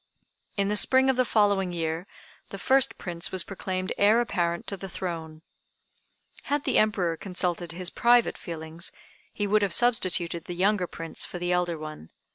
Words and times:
In 0.57 0.67
the 0.67 0.75
spring 0.75 1.11
of 1.11 1.15
the 1.15 1.23
following 1.25 1.71
year 1.71 2.07
the 2.49 2.57
first 2.57 2.97
Prince 2.97 3.31
was 3.31 3.43
proclaimed 3.43 3.93
heir 3.99 4.19
apparent 4.19 4.65
to 4.65 4.75
the 4.75 4.89
throne. 4.89 5.43
Had 6.45 6.63
the 6.63 6.79
Emperor 6.79 7.15
consulted 7.15 7.73
his 7.73 7.91
private 7.91 8.35
feelings, 8.35 8.91
he 9.31 9.45
would 9.45 9.61
have 9.61 9.73
substituted 9.75 10.45
the 10.45 10.55
younger 10.55 10.87
Prince 10.87 11.23
for 11.23 11.37
the 11.37 11.51
elder 11.51 11.77
one. 11.77 12.09